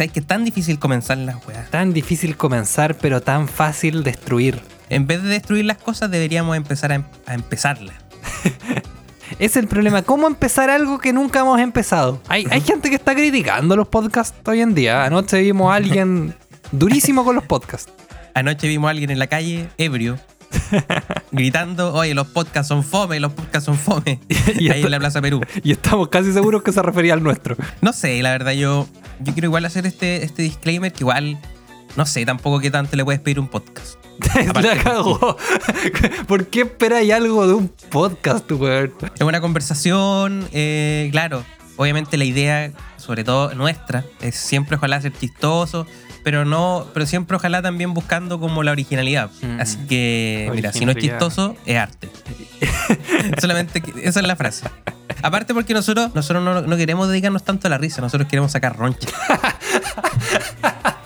[0.00, 1.70] Es que es tan difícil comenzar las weas.
[1.70, 4.60] Tan difícil comenzar, pero tan fácil destruir.
[4.88, 7.94] En vez de destruir las cosas, deberíamos empezar a, em- a empezarlas.
[9.38, 10.02] Es el problema.
[10.02, 12.20] ¿Cómo empezar algo que nunca hemos empezado?
[12.28, 15.04] Hay, hay gente que está criticando los podcasts hoy en día.
[15.04, 16.34] Anoche vimos a alguien
[16.72, 17.90] durísimo con los podcasts.
[18.34, 20.18] Anoche vimos a alguien en la calle, ebrio,
[21.32, 24.20] gritando, oye, los podcasts son fome, los podcasts son fome.
[24.58, 25.40] Y ahí en la Plaza Perú.
[25.62, 27.56] Y estamos casi seguros que se refería al nuestro.
[27.80, 28.88] No sé, la verdad yo,
[29.20, 31.38] yo quiero igual hacer este, este disclaimer que igual,
[31.96, 33.96] no sé tampoco qué tanto le puedes pedir un podcast.
[34.62, 35.36] La cagó.
[36.26, 38.92] ¿Por qué esperáis algo de un podcast, weón?
[39.14, 41.44] Es una conversación, eh, claro,
[41.76, 45.86] obviamente la idea, sobre todo nuestra, es siempre ojalá ser chistoso,
[46.22, 49.30] pero no, pero siempre ojalá también buscando como la originalidad.
[49.42, 49.60] Mm.
[49.60, 52.08] Así que, mira, si no es chistoso, es arte.
[53.40, 54.66] Solamente que- esa es la frase.
[55.22, 58.76] Aparte porque nosotros, nosotros no, no queremos dedicarnos tanto a la risa, nosotros queremos sacar
[58.76, 59.08] roncha.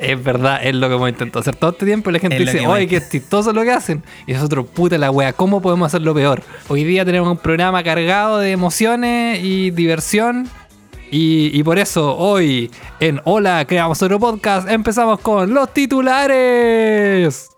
[0.00, 2.52] Es verdad, es lo que hemos intentado hacer todo este tiempo y la gente Es
[2.52, 4.02] dice, oye, qué chistoso lo que hacen.
[4.26, 6.42] Y nosotros, puta la wea, ¿cómo podemos hacerlo peor?
[6.68, 10.48] Hoy día tenemos un programa cargado de emociones y diversión.
[11.10, 17.50] Y, y por eso hoy en Hola, creamos otro podcast, empezamos con los titulares.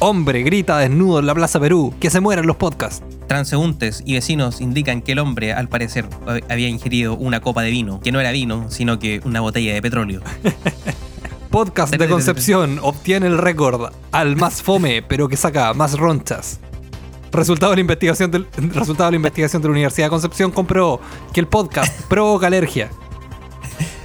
[0.00, 3.02] Hombre grita desnudo en la Plaza Perú, que se mueran los podcasts.
[3.26, 6.06] Transeúntes y vecinos indican que el hombre, al parecer,
[6.50, 9.80] había ingerido una copa de vino, que no era vino, sino que una botella de
[9.80, 10.20] petróleo.
[11.50, 16.60] Podcast de Concepción obtiene el récord al más fome, pero que saca más ronchas.
[17.34, 21.00] Resultado de la investigación del, resultado de la investigación de la Universidad de Concepción comprobó
[21.32, 22.90] que el podcast provoca alergia.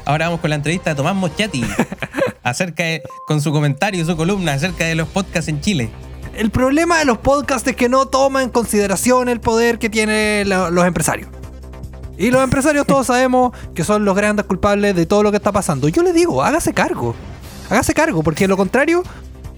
[0.06, 1.64] Ahora vamos con la entrevista de Tomás Moschati
[2.44, 5.92] acerca de, con su comentario y su columna acerca de los podcasts en Chile.
[6.36, 10.50] El problema de los podcasts es que no toman en consideración el poder que tienen
[10.50, 11.30] lo- los empresarios.
[12.18, 15.52] Y los empresarios todos sabemos que son los grandes culpables de todo lo que está
[15.52, 15.88] pasando.
[15.90, 17.14] Yo le digo, hágase cargo.
[17.70, 19.04] Hágase cargo, porque de lo contrario,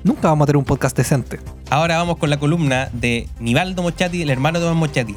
[0.04, 1.40] nunca vamos a tener un podcast decente.
[1.70, 5.16] Ahora vamos con la columna de Nivaldo Moschati, el hermano de Tomás Moschati.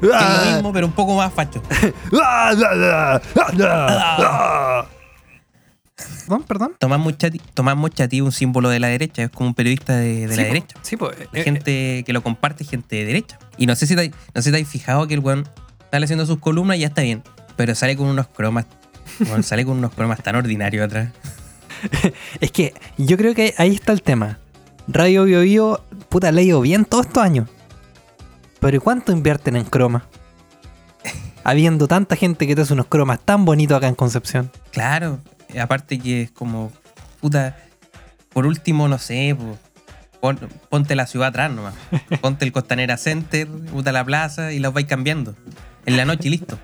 [0.00, 0.12] Que es
[0.46, 1.62] lo mismo, pero un poco más facho.
[6.26, 6.72] Perdón, perdón.
[6.78, 10.26] Tomás Moschati, Tomás Moschati es un símbolo de la derecha, es como un periodista de,
[10.28, 10.54] de Sí, la po.
[10.54, 10.76] derecha.
[10.82, 11.16] Sí, pues.
[11.32, 13.38] Gente que lo comparte, gente de derecha.
[13.58, 15.46] Y no sé si te, no sé si te has fijado que el weón
[15.90, 17.22] sale haciendo sus columnas y ya está bien.
[17.56, 18.66] Pero sale con unos cromas.
[19.20, 21.08] weón, sale con unos cromas tan ordinarios atrás.
[22.40, 24.38] Es que yo creo que ahí está el tema.
[24.88, 27.48] Radio Bio Bio, puta, le ha ido bien todos estos años.
[28.60, 30.06] Pero ¿y cuánto invierten en croma?
[31.44, 34.50] Habiendo tanta gente que te hace unos cromas tan bonitos acá en Concepción.
[34.72, 35.20] Claro,
[35.60, 36.70] aparte que es como,
[37.20, 37.56] puta,
[38.32, 39.56] por último, no sé, po,
[40.20, 41.74] pon- ponte la ciudad atrás nomás.
[42.20, 45.34] Ponte el Costanera Center, puta la plaza y los vais cambiando.
[45.86, 46.58] En la noche y listo.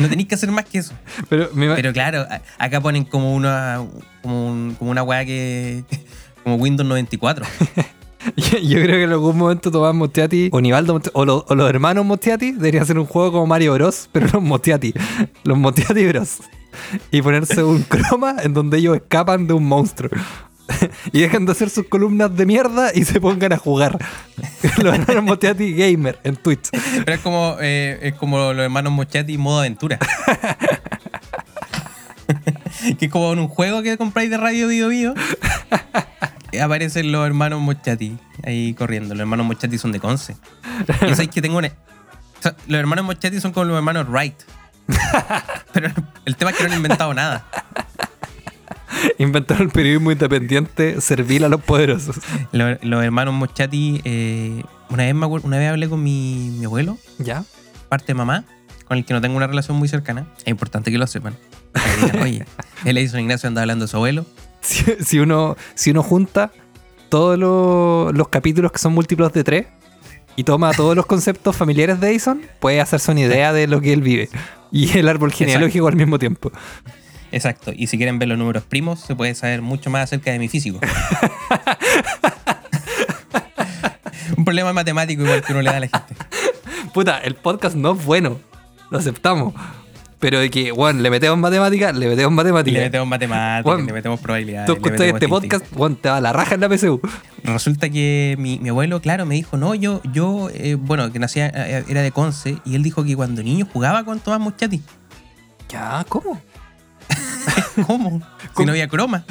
[0.00, 0.94] No tenéis que hacer más que eso.
[1.28, 2.26] Pero, me Pero claro,
[2.58, 3.80] acá ponen como una,
[4.22, 5.84] como, un- como una weá que,
[6.42, 7.44] como Windows 94.
[8.36, 11.54] yo, yo creo que en algún momento Tomás Mostiati o Nivaldo Mostiati, o, lo- o
[11.54, 14.92] los hermanos Mostiati deberían hacer un juego como Mario Bros, pero los Mostiati.
[15.44, 16.38] Los Mostiati Bros.
[17.10, 20.10] Y ponerse un croma en donde ellos escapan de un monstruo.
[21.12, 23.98] Y dejan de hacer sus columnas de mierda y se pongan a jugar.
[24.82, 26.70] Los hermanos Mostiati Gamer en Twitch.
[26.70, 29.98] Pero es como, eh, es como los hermanos Mochati modo aventura.
[32.98, 35.14] que es como en un juego que compráis de Radio Bio Bio.
[36.62, 39.14] Aparecen los hermanos Mochati ahí corriendo.
[39.14, 40.36] Los hermanos Mochati son de Conce.
[41.00, 41.68] Yo sabéis que tengo una.
[41.68, 44.36] o sea, los hermanos Mochati son como los hermanos Wright.
[45.72, 45.90] Pero
[46.24, 47.46] el tema es que no han inventado nada.
[49.18, 52.16] Inventaron el periodismo independiente servil a los poderosos.
[52.52, 56.64] Los, los hermanos Mochati, eh, una, vez me acuerdo- una vez hablé con mi, mi
[56.64, 57.44] abuelo, ¿Ya?
[57.88, 58.44] parte de mamá,
[58.86, 60.26] con el que no tengo una relación muy cercana.
[60.38, 61.36] Es importante que lo sepan.
[61.72, 62.44] Para que digan, Oye,
[62.84, 64.26] él hizo Ignacio anda hablando de su abuelo.
[64.60, 66.50] Si, si uno, si uno junta
[67.08, 69.66] todos los, los capítulos que son múltiplos de tres
[70.36, 73.92] y toma todos los conceptos familiares de Edison, puede hacerse una idea de lo que
[73.92, 74.28] él vive.
[74.72, 76.52] Y el árbol genealógico al mismo tiempo.
[77.32, 77.72] Exacto.
[77.74, 80.48] Y si quieren ver los números primos, se puede saber mucho más acerca de mi
[80.48, 80.80] físico.
[84.36, 86.14] Un problema matemático igual que uno le da a la gente.
[86.92, 88.40] Puta, el podcast no es bueno.
[88.90, 89.54] Lo aceptamos.
[90.20, 92.74] Pero de que, bueno, le metemos matemáticas, le metemos matemáticas.
[92.78, 94.66] le metemos matemáticas, le metemos probabilidades.
[94.66, 97.00] Tú escuchas este podcast, bueno, te va la raja en la PSU.
[97.42, 101.50] Resulta que mi, mi abuelo, claro, me dijo, no, yo, yo eh, bueno, que nacía,
[101.54, 104.82] eh, era de Conce, y él dijo que cuando niño jugaba con Tomás Moschati.
[105.70, 106.38] Ya, ¿cómo?
[107.86, 108.20] ¿Cómo?
[108.56, 109.24] Si no había croma.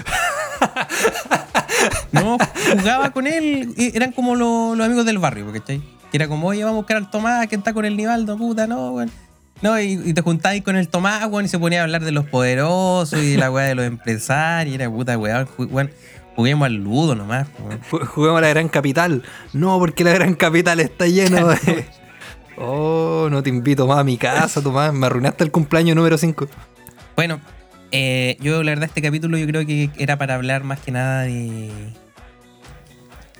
[2.12, 2.38] No,
[2.80, 3.74] jugaba con él.
[3.78, 5.82] Eran como lo- los amigos del barrio, ¿cachai?
[6.12, 8.66] Que era como, oye, vamos a buscar al Tomás que está con el Nivaldo, puta,
[8.68, 9.12] no, weón.
[9.62, 12.12] No, y, y te juntabas con el Tomás, weón, y se ponía a hablar de
[12.12, 14.72] los poderosos y de la weá de los empresarios.
[14.74, 15.92] Y era puta weón, weón,
[16.36, 17.80] juguemos al ludo nomás, weón.
[17.92, 19.24] Ju- Juguemos a la gran capital.
[19.54, 21.86] No, porque la gran capital está lleno de.
[22.58, 24.94] Oh, no te invito más a mi casa, Tomás.
[24.94, 26.48] Me arruinaste el cumpleaños número 5.
[27.16, 27.40] Bueno,
[27.92, 31.22] eh, yo la verdad este capítulo yo creo que era para hablar más que nada
[31.24, 31.70] de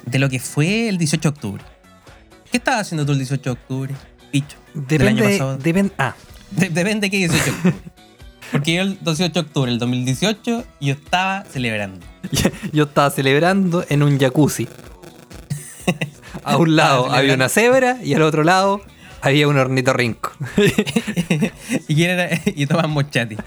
[0.06, 1.64] de lo que fue el 18 de octubre.
[2.52, 3.94] ¿Qué estabas haciendo tú el 18 de octubre,
[4.32, 4.58] Picho?
[4.74, 5.38] del año Depende.
[5.38, 5.58] pasado?
[5.58, 5.94] Depende.
[5.98, 6.16] Ah,
[6.52, 7.76] De- depende de qué 18 de octubre.
[8.52, 12.04] Porque yo el 18 de octubre del 2018 yo estaba celebrando.
[12.74, 14.68] yo estaba celebrando en un jacuzzi.
[16.44, 18.82] A un lado había una cebra y al otro lado
[19.22, 20.32] había un ornitorrinco.
[21.88, 23.38] y quién era y Tomás Mochati.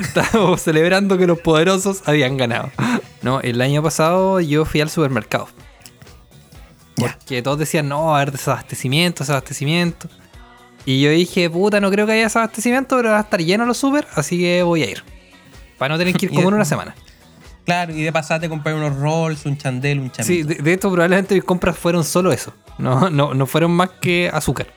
[0.00, 2.70] Estábamos celebrando que los poderosos habían ganado.
[3.22, 5.48] No, el año pasado yo fui al supermercado.
[6.94, 10.08] Porque todos decían, no, a haber desabastecimiento, desabastecimiento.
[10.84, 13.76] Y yo dije, puta, no creo que haya desabastecimiento, pero va a estar lleno los
[13.76, 15.04] super, así que voy a ir.
[15.76, 16.94] Para no tener que ir como en una semana.
[17.68, 20.24] Claro, y de pasada te compré unos rolls, un chandel, un chamito.
[20.24, 22.54] Sí, de, de hecho probablemente mis compras fueron solo eso.
[22.78, 24.68] No, no, no fueron más que azúcar.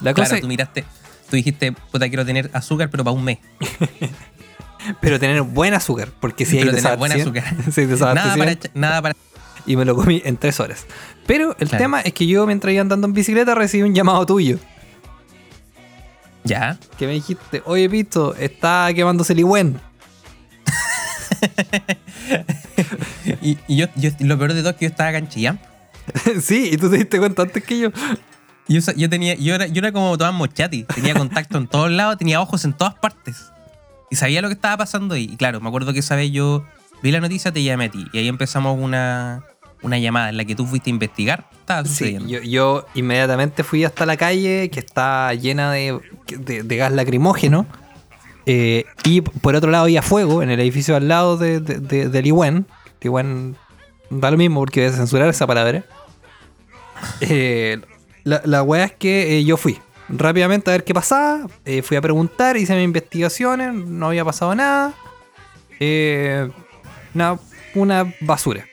[0.00, 0.84] La cosa claro, es, tú miraste,
[1.30, 3.38] tú dijiste, puta, quiero tener azúcar, pero para un mes.
[5.00, 7.44] pero tener buen azúcar, porque si hay pero tener buen azúcar.
[7.72, 9.14] si nada, para, nada para.
[9.66, 10.84] y me lo comí en tres horas.
[11.26, 11.84] Pero el Claro.
[11.84, 14.58] tema es que yo mientras iba andando en bicicleta recibí un llamado tuyo.
[16.42, 16.78] Ya.
[16.98, 19.80] Que me dijiste, oye Pito, está quemándose el Iwen.
[23.42, 25.60] Y, y yo, yo- lo peor de todo es que yo estaba acá en Chillán.
[26.42, 27.90] sí, y tú te diste cuenta antes que yo.
[28.68, 32.16] Yo, yo tenía, yo era, yo era como Tomás Mochati, tenía contacto en todos lados,
[32.18, 33.52] tenía ojos en todas partes.
[34.10, 35.28] Y sabía lo que estaba pasando ahí.
[35.32, 36.64] Y claro, me acuerdo que esa vez yo
[37.02, 38.06] vi la noticia, te llamé a ti.
[38.12, 39.42] Y ahí empezamos una,
[39.82, 42.28] una llamada en la que tú fuiste a investigar estaba Sí, sucediendo.
[42.28, 45.98] yo, yo inmediatamente fui hasta la calle que está llena de,
[46.38, 47.66] de- de gas lacrimógeno.
[48.46, 52.08] Eh, y por otro lado había fuego en el edificio al lado de, de, de-
[52.08, 52.66] del Iwen.
[53.00, 53.56] Iwen
[54.10, 55.84] da lo mismo porque voy a censurar esa palabra.
[57.20, 57.78] Eh,
[58.24, 61.46] la, la es que eh, yo fui rápidamente a ver qué pasaba.
[61.82, 64.94] fui a preguntar, hice mis investigaciones, no había pasado nada.
[65.80, 66.48] Eh,
[67.14, 67.38] una,
[67.74, 68.64] una basura.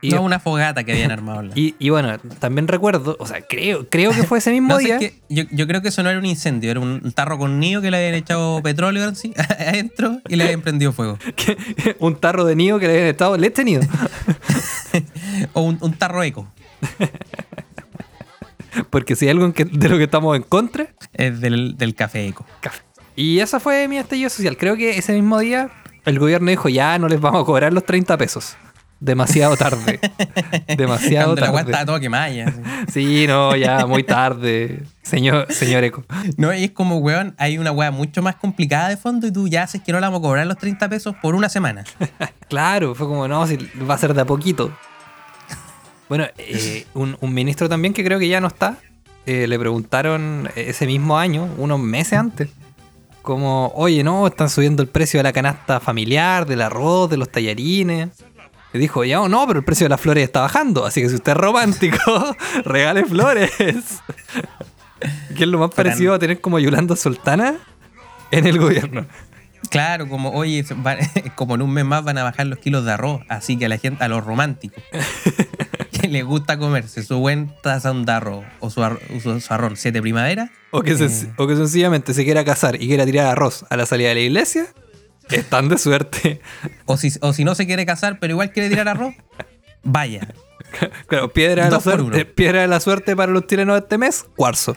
[0.00, 1.42] Y no, una fogata que habían armado.
[1.56, 4.96] y, y bueno, también recuerdo, o sea, creo, creo que fue ese mismo No, día.
[4.98, 7.58] es que yo, yo creo que eso no era un incendio, era un tarro con
[7.58, 11.18] nido que le habían echado petróleo así, adentro y le habían prendido fuego.
[11.98, 13.82] un tarro de nido que le habían estado leche nido.
[15.52, 16.46] O un, un tarro eco.
[18.90, 22.26] Porque si hay algo que- de lo que estamos en contra, Es del, del café
[22.26, 22.46] eco.
[22.60, 22.82] café.
[23.16, 24.56] Y esa fue mi estallido social.
[24.56, 25.70] Creo que ese mismo día
[26.04, 28.56] el gobierno dijo, ya no les vamos a cobrar los 30 pesos.
[29.00, 30.00] Demasiado tarde.
[30.76, 31.70] Demasiado Cuando la tarde.
[31.70, 32.60] estaba toda quemada ya, así.
[32.92, 34.82] Sí, no, ya muy tarde.
[35.02, 36.04] Señor, señor Eco.
[36.36, 39.46] No, y es como, weón, hay una weá mucho más complicada de fondo y tú
[39.46, 41.84] ya haces que no la vamos a cobrar los 30 pesos por una semana.
[42.48, 43.58] Claro, fue como, no, si
[43.88, 44.72] va a ser de a poquito.
[46.08, 48.78] Bueno, eh, un, un ministro también que creo que ya no está,
[49.26, 52.48] eh, le preguntaron ese mismo año, unos meses antes,
[53.20, 57.30] como, oye, no, están subiendo el precio de la canasta familiar, del arroz, de los
[57.30, 58.08] tallarines.
[58.74, 61.14] Y dijo, ya, no, pero el precio de las flores está bajando, así que si
[61.14, 63.50] usted es romántico, regale flores.
[65.36, 65.86] que es lo más Fran.
[65.86, 67.56] parecido a tener como Yolanda Sultana
[68.30, 69.06] en el gobierno.
[69.70, 70.64] Claro, como, oye,
[71.34, 73.68] como en un mes más van a bajar los kilos de arroz, así que a
[73.68, 74.82] la gente, a los románticos,
[75.92, 79.78] que les gusta comerse su buen tazón de arroz o su, arro- su, su arroz
[79.78, 83.64] siete primavera, O que, sen- o que sencillamente se quiera casar y quiera tirar arroz
[83.68, 84.66] a la salida de la iglesia,
[85.36, 86.40] están de suerte.
[86.86, 89.14] o si, o si no se quiere casar, pero igual quiere tirar arroz,
[89.82, 90.34] vaya.
[91.06, 94.26] Claro, piedra de, la suerte, piedra de la suerte para los chilenos de este mes,
[94.36, 94.76] cuarzo.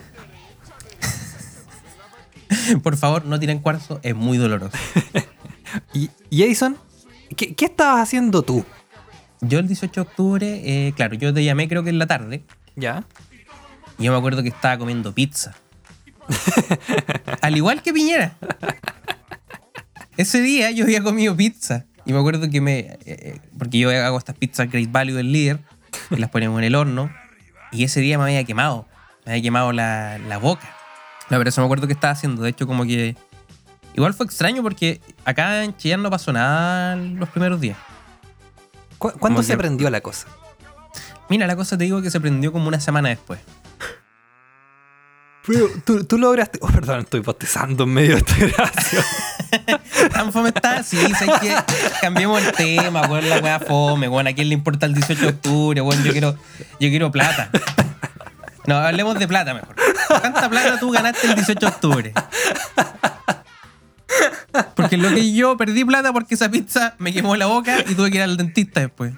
[2.82, 4.76] Por favor, no tiren cuarzo, es muy doloroso.
[5.94, 6.10] Y,
[7.34, 8.62] ¿qué, qué estabas haciendo tú?
[9.40, 12.44] Yo el 18 de octubre, eh, claro, yo te llamé creo que en la tarde,
[12.76, 13.04] ¿Ya?
[13.98, 15.54] y yo me acuerdo que estaba comiendo pizza.
[17.40, 18.36] Al igual que Piñera.
[20.16, 21.84] Ese día yo había comido pizza.
[22.04, 22.78] Y me acuerdo que me.
[22.80, 25.60] eh, eh, porque yo hago estas pizzas Great Value del líder.
[26.10, 27.12] Y las ponemos en el horno.
[27.70, 28.86] Y ese día me había quemado.
[29.24, 30.68] Me había quemado la, la boca.
[31.30, 32.42] No, pero eso me acuerdo que estaba haciendo.
[32.42, 33.16] De hecho, como que.
[33.94, 37.76] Igual fue extraño porque acá en Chillán no pasó nada los primeros días.
[38.98, 40.26] ¿Cu- ¿Cuándo Como se que- prendió la cosa?
[41.28, 43.40] Mira, la cosa te digo que se prendió como una semana después.
[45.46, 46.58] Pero tú, tú lograste.
[46.62, 49.04] Oh, perdón, estoy bostezando en medio de esta gracia.
[50.12, 51.54] Tan fome está, sí, sé que
[52.00, 55.28] cambiemos el tema, weón, la weá fome, weón, a quién le importa el 18 de
[55.28, 56.36] octubre, weón, yo quiero,
[56.80, 57.50] yo quiero plata.
[58.66, 59.74] No, hablemos de plata mejor.
[60.06, 62.14] ¿Cuánta plata tú ganaste el 18 de octubre?
[64.76, 68.10] Porque lo que yo perdí plata porque esa pizza me quemó la boca y tuve
[68.10, 69.14] que ir al dentista después.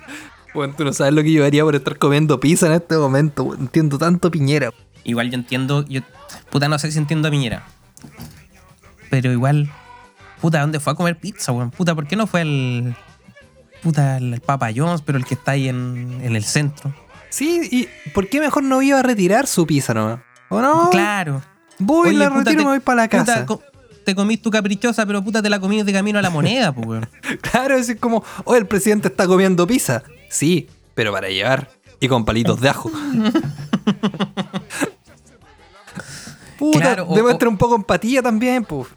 [0.55, 3.43] Bueno, tú no sabes lo que yo haría por estar comiendo pizza en este momento.
[3.43, 3.61] weón.
[3.61, 4.71] Entiendo tanto piñera.
[5.05, 6.01] Igual yo entiendo, yo,
[6.51, 7.65] puta, no sé si entiendo a Piñera.
[9.11, 9.71] Pero igual,
[10.41, 11.71] puta, ¿dónde fue a comer pizza, weón?
[11.71, 12.95] Puta, ¿por qué no fue el.
[13.83, 16.95] Puta, el, Papa John's, pero el que está ahí en, en el centro?
[17.29, 20.21] Sí, ¿y por qué mejor no iba a retirar su pizza nomás?
[20.49, 20.89] ¿O no?
[20.91, 21.43] Claro.
[21.79, 23.47] Voy, Oye, la puta, retiro y me voy para la puta, casa.
[23.47, 23.63] co-
[24.05, 26.87] te comís tu caprichosa, pero puta, te la comís de camino a la moneda, pues,
[26.87, 27.09] weón.
[27.43, 30.03] Claro, es como, oye, el presidente está comiendo pizza.
[30.31, 31.71] Sí, pero para llevar.
[32.01, 32.91] Y con palitos de ajo.
[36.73, 38.89] Puta, Claro, o- demuestra un poco empatía también, pues.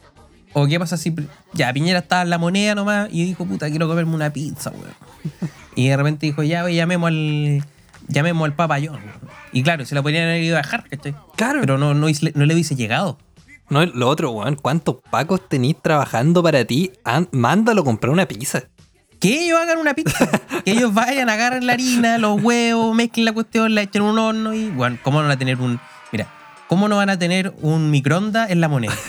[0.53, 1.13] O qué pasa si.
[1.53, 4.93] Ya, Piñera estaba en la moneda nomás y dijo, puta, quiero comerme una pizza, weón.
[5.75, 7.63] Y de repente dijo, ya, wey, llamemos al.
[8.07, 8.95] Llamemos al Papa John.
[8.95, 9.19] weón.
[9.51, 11.13] Y claro, se la podrían haber ido a dejar, ¿cachai?
[11.35, 11.59] Claro.
[11.61, 13.17] Pero no, no, no le hubiese llegado.
[13.69, 16.91] No, lo otro, weón, ¿cuántos pacos tenís trabajando para ti?
[17.03, 18.63] An- mándalo a comprar una pizza.
[19.19, 20.27] Que ellos hagan una pizza.
[20.65, 24.19] que ellos vayan, agarren la harina, los huevos, mezclen la cuestión, la echen en un
[24.19, 25.79] horno y, bueno, ¿cómo no van a tener un.
[26.67, 28.93] ¿Cómo no van a tener un microondas en la moneda?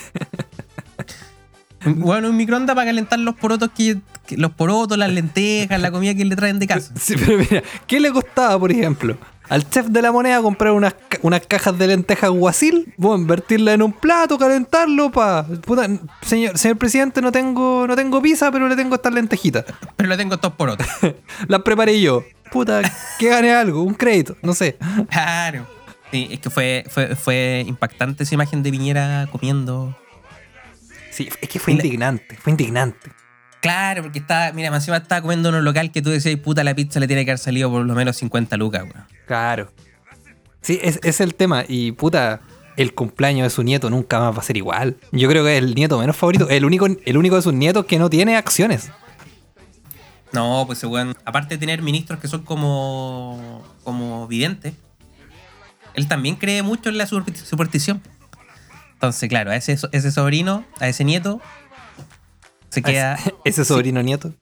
[1.85, 6.13] Bueno, un microondas para calentar los porotos que, que- los porotos, las lentejas, la comida
[6.15, 6.93] que le traen de casa.
[7.01, 9.17] Sí, pero mira, ¿qué le costaba, por ejemplo,
[9.49, 12.93] al chef de la moneda comprar unas, unas cajas de lentejas guasil?
[12.97, 15.47] Bueno, invertirla en un plato, calentarlo, pa.
[15.65, 15.89] Puta,
[16.23, 19.65] señor, señor presidente, no tengo, no tengo pizza, pero le tengo estas lentejitas.
[19.97, 20.87] Pero le tengo estos porotos.
[21.47, 22.25] Las preparé yo.
[22.51, 22.83] Puta,
[23.21, 24.77] que gane algo, un crédito, no sé.
[25.11, 25.65] Claro.
[26.11, 29.97] Sí, es que fue, fue, fue impactante esa imagen de Piñera comiendo.
[31.11, 33.11] Sí, es que fue la- indignante, fue indignante.
[33.61, 36.63] Claro, porque estaba, mira, más encima estaba comiendo en un local que tú decías, puta,
[36.63, 39.05] la pizza le tiene que haber salido por lo menos 50 lucas, weón.
[39.27, 39.73] Claro.
[40.61, 41.65] Sí, es, es el tema.
[41.67, 42.41] Y puta,
[42.77, 44.97] el cumpleaños de su nieto nunca más va a ser igual.
[45.11, 46.49] Yo creo que es el nieto menos favorito.
[46.49, 48.91] El único, el único de sus nietos que no tiene acciones.
[50.33, 54.75] No, pues weón, aparte de tener ministros que son como, como videntes,
[55.99, 58.01] él también cree mucho en la super- superstición.
[58.95, 61.41] Entonces, claro, a ese, so- ese sobrino, a ese nieto,
[62.71, 63.19] se queda.
[63.45, 64.33] Ese sobrino nieto.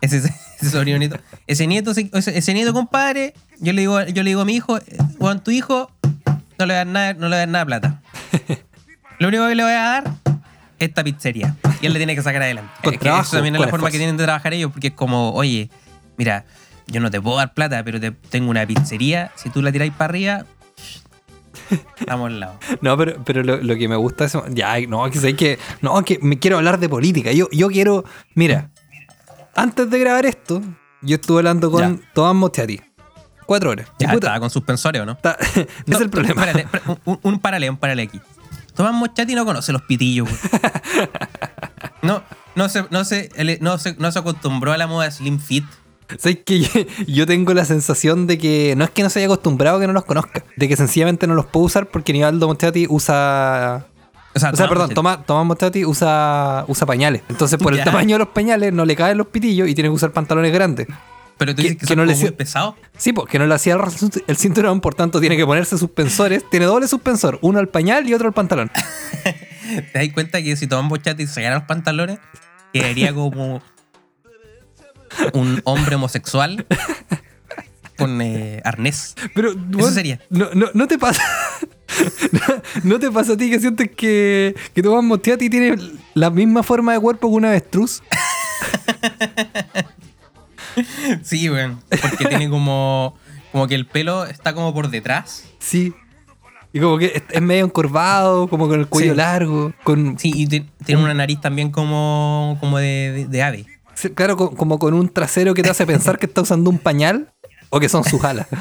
[0.00, 1.18] Ese, ese sobrino nieto.
[1.46, 4.54] Ese nieto, se- ese, ese nieto, compadre, yo le digo, yo le digo a mi
[4.56, 4.78] hijo,
[5.18, 5.90] weón, tu hijo
[6.58, 8.02] no le voy a dar nada, no le voy a dar nada de plata.
[9.18, 10.04] Lo único que le voy a dar
[10.78, 11.54] es esta pizzería.
[11.80, 12.72] Y él le tiene que sacar adelante.
[12.82, 14.88] Con Es que trabajo, eso también es la forma que tienen de trabajar ellos, porque
[14.88, 15.70] es como, oye,
[16.16, 16.44] mira,
[16.88, 19.30] yo no te puedo dar plata, pero te, tengo una pizzería.
[19.36, 20.44] Si tú la tiráis para arriba,
[22.00, 22.58] estamos al lado.
[22.80, 24.36] No, pero, pero lo, lo que me gusta es.
[24.50, 25.58] Ya, no, que sé que.
[25.80, 27.32] No, que me quiero hablar de política.
[27.32, 28.04] Yo, yo quiero.
[28.34, 28.70] Mira,
[29.54, 30.62] antes de grabar esto,
[31.02, 32.10] yo estuve hablando con Ya.
[32.14, 32.80] Tomás Mostiati.
[33.46, 33.88] Cuatro horas.
[33.98, 35.12] Ya puta, estaba con suspensores, ¿o no?
[35.12, 35.36] está-
[35.86, 36.46] no es el problema.
[37.04, 38.20] Un, un paralelo, un paralelo aquí.
[38.74, 40.28] Tomás Mochati no conoce los pitillos.
[42.02, 42.22] No,
[42.56, 45.64] no se, no, se, no, se, no se acostumbró a la moda Slim Fit.
[46.18, 46.60] ¿Sabes que
[47.06, 49.86] yo, tengo la sensación de que no es que no se haya acostumbrado a que
[49.86, 53.86] no los conozca, de que sencillamente no los puedo usar porque Nivaldo Mostiati usa.
[54.34, 54.90] O sea, O sea, perdón.
[54.94, 57.22] Tomás, Tomás Mostiati usa, usa pañales.
[57.28, 57.84] Entonces, por el Ya.
[57.84, 60.86] tamaño de los pañales, no le caen los pitillos y tiene que usar pantalones grandes.
[61.38, 62.74] Pero tú que- dices que, que son no le muy pesados.
[62.96, 63.76] Sí, porque no le hacía
[64.26, 66.48] el cinturón, por tanto tiene que ponerse suspensores.
[66.50, 68.70] Tiene doble suspensor, uno al pañal y otro al pantalón.
[69.92, 72.18] ¿Te das cuenta que si Tomás Mochati se los pantalones,
[72.72, 73.62] quedaría como
[75.34, 76.66] un hombre homosexual
[77.96, 79.14] con eh, arnés?
[79.34, 80.20] Pero, bueno, sería.
[80.30, 81.22] No, no, no te pasa.
[82.32, 82.40] no,
[82.84, 85.76] no te pasa a ti que sientes que, que Tomás Mostiati tiene
[86.14, 88.02] la misma forma de cuerpo que un avestruz.
[91.22, 91.80] Sí, weón.
[92.00, 93.14] Porque tiene como,
[93.52, 95.44] como que el pelo está como por detrás.
[95.58, 95.92] Sí.
[96.72, 99.16] Y como que es, medio encorvado, como con el cuello Sí.
[99.18, 103.66] largo, con Sí, y ti- tiene una nariz también como, como de, de- de ave.
[104.10, 107.32] claro, co- como con un trasero que te hace pensar que está usando un pañal
[107.70, 108.46] o que son sus alas.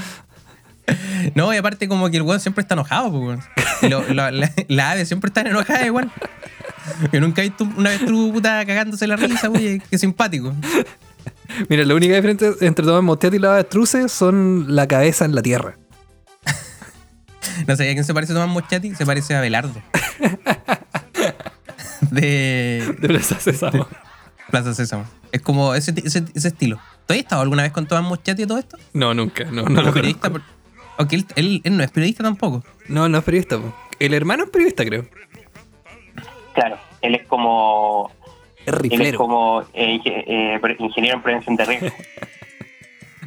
[1.36, 3.39] No, y aparte como que el weón siempre está enojado, pues, weón.
[3.83, 6.12] Lo- lo- la, la ave siempre está enojada igual.
[7.13, 10.53] Yo nunca he visto una avestruz puta cagándose la risa, oye, qué simpático.
[11.69, 15.41] Mira, la única diferencia entre Tomás Mostiati y los avestruces son la cabeza en la
[15.43, 15.77] tierra.
[17.67, 18.93] No sé, ¿a quién se parece Tomás Mochati?
[18.95, 19.81] Se parece a Belardo.
[22.12, 23.88] De De Plaza Sésamo.
[24.51, 25.05] Plaza Sésamo.
[25.31, 26.77] Es como ese, ese, ese estilo.
[27.08, 28.77] ¿Tú has estado alguna vez con Tomás Mochati y todo esto?
[28.93, 30.29] No, nunca, no, no lo periodista.
[30.29, 30.41] por-
[31.10, 32.63] él, él- él no es periodista tampoco.
[32.88, 33.58] No, no es periodista.
[33.58, 33.74] po.
[34.00, 35.05] El hermano es periodista, creo.
[36.53, 38.12] Claro, él es como
[38.65, 41.88] Es él es como eh, eh, ingeniero en prevención de riesgo.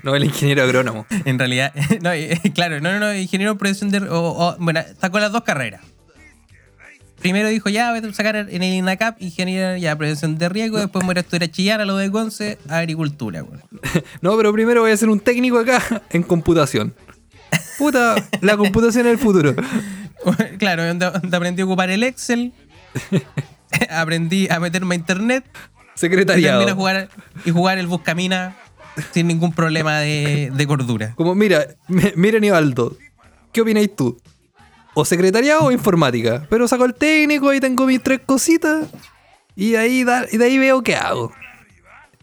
[0.02, 1.06] No, el ingeniero agrónomo.
[1.24, 4.00] En realidad, no, eh, claro, no, no, no, ingeniero en producción de.
[4.00, 5.80] o- o- bueno, sacó las dos carreras.
[7.24, 10.76] Primero dijo, ya, voy a sacar en el INACAP, ingeniero, ya, prevención de riesgo.
[10.78, 13.62] Después me voy a estudiar a chillar a lo de Conce, agricultura, weón.
[14.20, 16.94] No, pero primero voy a ser un técnico acá en computación.
[17.78, 19.54] Puta, la computación es el futuro.
[20.58, 20.82] claro,
[21.32, 22.52] aprendí a ocupar el Excel,
[23.90, 26.74] aprendí a meterme a internet y también a Secretariado.
[26.76, 27.08] jugar,
[27.46, 28.54] y jugar el Buscamina
[29.12, 31.14] sin ningún problema de, de cordura.
[31.16, 32.98] Como, mira, mi- mira Nivaldo,
[33.50, 34.20] ¿qué opináis tú?
[34.94, 36.46] O secretariado o informática.
[36.48, 38.86] Pero saco el técnico, ahí tengo mis tres cositas.
[39.56, 41.32] Y ahí da- y de ahí veo qué hago.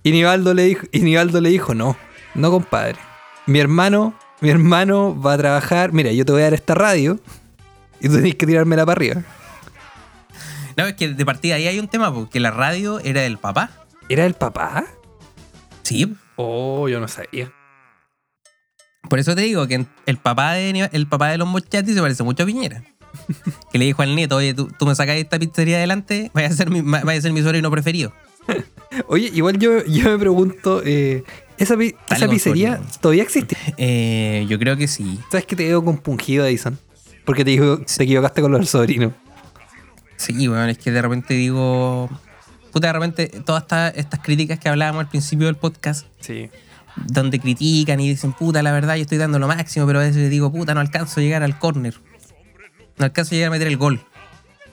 [0.04, 1.96] Y Nivaldo le dijo, y Nivaldo le dijo, no,
[2.34, 2.98] no compadre.
[3.46, 5.92] Mi hermano, mi hermano va a trabajar.
[5.94, 7.20] Mira, yo te voy a dar esta radio.
[8.00, 9.22] Y tú tenés que tirármela para arriba.
[10.78, 13.70] No, es que de partida ahí hay un tema, porque la radio era del papá.
[14.10, 14.86] ¿Era el papá?
[15.84, 17.52] Sí, Oh, yo no sabía.
[19.12, 22.24] Por eso te digo que el papá de, el papá de los Mochati se parece
[22.24, 22.82] mucho a Piñera.
[23.74, 26.52] Que le dijo al nieto, oye, tú, tú me sacas esta pizzería adelante, vaya a
[26.54, 28.14] ser mi, vaya a ser mi sobrino preferido.
[29.08, 31.24] Oye, igual yo, yo me pregunto, eh,
[31.58, 33.58] ¿esa, pi- esa pizzería todavía existe?
[33.78, 35.20] Eh, yo creo que sí.
[35.30, 36.80] ¿Sabes que te veo compungido, Edison?
[37.26, 39.12] Porque te, dijo, te equivocaste con los sobrinos.
[40.16, 42.10] Sí, bueno, es que de repente digo.
[42.72, 46.50] Puta, de repente todas estas, estas críticas que hablábamos al principio del podcast, Sí.
[46.96, 50.30] Donde critican y dicen, puta, la verdad, yo estoy dando lo máximo, pero a veces
[50.30, 51.96] digo, puta, no alcanzo a llegar al córner.
[52.98, 54.02] No alcanzo a llegar a meter el gol.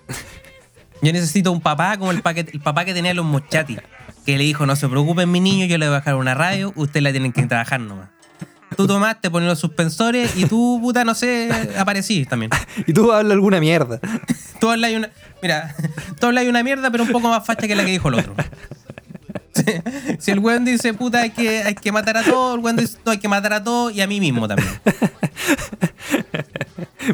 [1.02, 3.78] Yo necesito un papá como el, pa que- el papá que tenía los Mochati,
[4.26, 6.72] que le dijo, no se preocupen, mi niño, yo le voy a bajar una radio,
[6.74, 8.08] ustedes la tienen que trabajar nomás.
[8.76, 11.48] Tú tomás, te pones los suspensores y tú, puta, no sé,
[11.78, 12.50] aparecí también.
[12.86, 14.00] Y tú hablas alguna mierda.
[14.60, 15.08] Tú hablas una.
[15.40, 15.72] Mira,
[16.18, 18.34] tú hablas una mierda, pero un poco más facha que la que dijo el otro.
[20.18, 22.98] Si, el weón dice, puta, hay que, hay que matar a todos, el weón dice,
[23.04, 24.68] no, hay que matar a todos y a mí mismo también.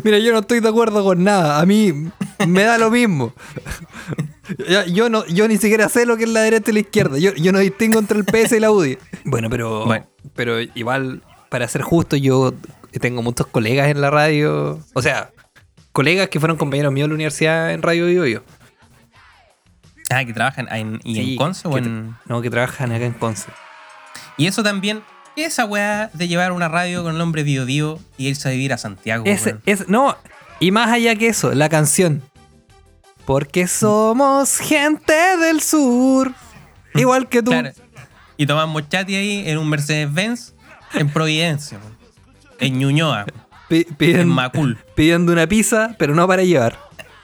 [0.02, 1.60] Mira, yo no estoy de acuerdo con nada.
[1.60, 1.92] A mí
[2.46, 3.32] me da lo mismo.
[4.88, 7.18] Yo, no, yo ni siquiera sé lo que es la derecha y la izquierda.
[7.18, 8.98] Yo, yo no distingo entre el PS y la UDI.
[9.24, 10.06] Bueno, pero, Bueno.
[10.34, 12.52] pero igual, para ser justo, yo
[13.00, 14.80] tengo muchos colegas en la radio.
[14.92, 15.30] O sea,
[15.92, 18.42] colegas que fueron compañeros míos de la universidad en Radio Vivo Yo.
[20.10, 22.16] Ah, que trabajan en, y en Conce o en.
[22.26, 23.50] No, que trabajan acá en Conce.
[24.36, 25.02] Y eso también.
[25.34, 28.48] ¿Qué es esa weá de llevar una radio con el nombre Bio Bio y irse
[28.48, 29.24] a vivir a Santiago?
[29.26, 30.16] Es, no,
[30.60, 32.22] y más allá que eso, la canción.
[33.24, 36.32] Porque somos gente del sur.
[36.94, 37.50] Igual que tú.
[37.50, 37.72] Claro.
[38.36, 40.54] Y toman Mochati ahí en un Mercedes-Benz
[40.94, 41.78] en Providencia,
[42.60, 43.26] en Ñuñoa,
[43.70, 44.78] en Macul.
[44.94, 46.78] pidiendo una pizza, pero no para llevar.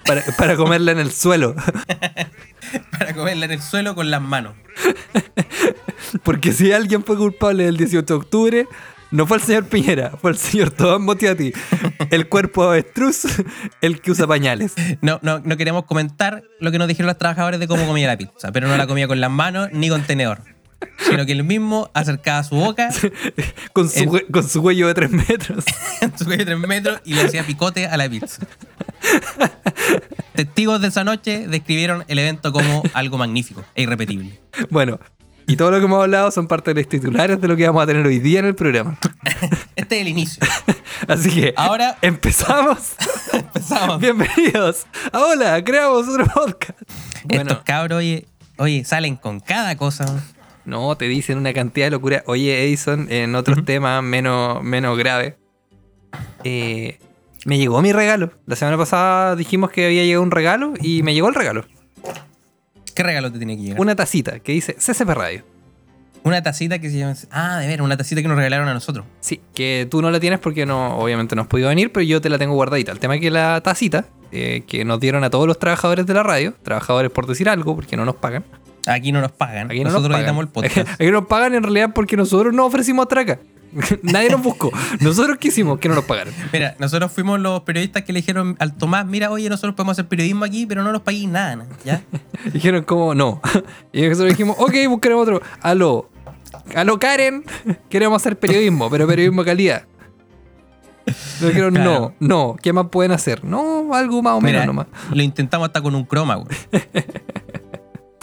[0.06, 1.54] Para, para comerla en el suelo.
[2.98, 4.54] para comerla en el suelo con las manos.
[6.22, 8.66] Porque si alguien fue culpable del 18 de octubre,
[9.10, 11.52] no fue el señor Piñera, fue el señor Tomás Motiati.
[12.10, 13.24] El cuerpo de avestruz,
[13.80, 14.74] el que usa pañales.
[15.00, 18.16] No, no, no queremos comentar lo que nos dijeron los trabajadores de cómo comía la
[18.16, 20.42] pizza, pero no la comía con las manos ni con tenedor,
[21.08, 22.88] sino que él mismo acercaba su boca
[23.72, 25.64] Con su, El- con su cuello de 3 metros.
[26.18, 28.42] su cuello de tres metros y le hacía picote a la pizza.
[30.34, 34.38] Testigos de esa noche describieron el evento como algo magnífico e irrepetible.
[34.70, 34.98] Bueno,
[35.46, 37.82] y todo lo que hemos hablado son parte de los titulares de lo que vamos
[37.82, 38.98] a tener hoy día en el programa.
[39.76, 40.42] Este es el inicio.
[41.08, 42.92] Así que Ahora empezamos.
[43.32, 43.98] empezamos.
[44.00, 44.86] Bienvenidos.
[45.12, 46.78] a Hola, creamos otro podcast.
[47.28, 48.26] Estos cabros, oye,
[48.58, 50.22] oye, salen con cada cosa.
[50.64, 52.22] No, te dicen una cantidad de locura.
[52.26, 55.34] Oye, Edison, en otros temas menos, menos graves.
[56.44, 56.98] eh,
[57.46, 58.32] me llegó mi regalo.
[58.46, 61.64] La semana pasada dijimos que había llegado un regalo y me llegó el regalo.
[62.94, 63.80] ¿Qué regalo te tiene que llegar?
[63.80, 65.44] Una tacita que dice CCP Radio.
[66.22, 67.14] Una tacita que se llama.
[67.30, 69.06] Ah, de ver, una tacita que nos regalaron a nosotros.
[69.20, 72.20] Sí, que tú no la tienes porque no, obviamente no has podido venir, pero yo
[72.20, 72.92] te la tengo guardadita.
[72.92, 76.12] El tema es que la tacita eh, que nos dieron a todos los trabajadores de
[76.12, 78.44] la radio, trabajadores por decir algo, porque no nos pagan.
[78.86, 79.70] Aquí no nos pagan.
[79.70, 80.20] Aquí no nosotros nos pagan.
[80.22, 81.00] editamos el podcast.
[81.00, 83.38] Aquí nos pagan en realidad porque nosotros no ofrecimos traca.
[84.02, 84.72] Nadie nos buscó.
[85.00, 86.34] Nosotros quisimos que no nos pagaran.
[86.52, 90.08] Mira, nosotros fuimos los periodistas que le dijeron al Tomás, mira, oye, nosotros podemos hacer
[90.08, 91.64] periodismo aquí, pero no nos paguéis nada, ¿no?
[91.84, 92.02] ¿ya?
[92.52, 93.40] Dijeron como no.
[93.92, 95.40] Y nosotros dijimos, ok, buscaremos otro.
[95.62, 96.10] Aló.
[96.74, 97.44] Aló, Karen.
[97.88, 99.82] Queremos hacer periodismo, pero periodismo de calidad.
[101.06, 102.14] Nos dijeron, Claro.
[102.18, 102.56] no, no.
[102.60, 103.44] ¿Qué más pueden hacer?
[103.44, 104.86] No, algo más o menos Mira, nomás.
[105.12, 106.48] lo intentamos hasta con un croma, güey.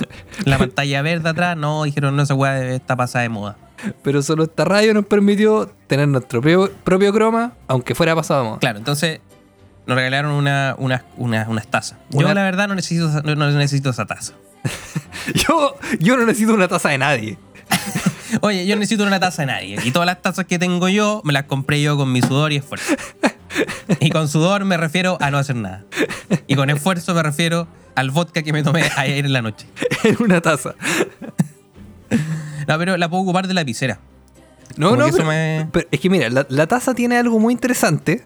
[0.45, 3.57] La pantalla verde atrás, no, dijeron, no, esa weá está pasada de moda.
[4.03, 8.47] Pero solo esta radio nos permitió tener nuestro propio, propio croma, aunque fuera pasado de
[8.49, 8.59] moda.
[8.59, 9.19] Claro, entonces
[9.85, 11.97] nos regalaron una, una- una- unas tazas.
[12.09, 14.33] Yo, la verdad, no necesito, no, no necesito esa taza.
[15.33, 17.37] Yo, yo no necesito una taza de nadie.
[18.41, 19.77] Oye, yo necesito una taza de nadie.
[19.83, 22.57] Y todas las tazas que tengo yo me las compré yo con mi sudor y
[22.57, 22.93] esfuerzo.
[23.99, 25.83] Y con sudor me refiero a no hacer nada.
[26.47, 29.67] Y con esfuerzo me refiero al vodka que me tomé ayer en la noche.
[30.03, 30.75] en una taza.
[32.67, 33.99] No, pero la puedo ocupar de lapicera.
[34.75, 37.53] No, Como no, pero, me- pero es que mira, la, la taza tiene algo muy
[37.53, 38.25] interesante.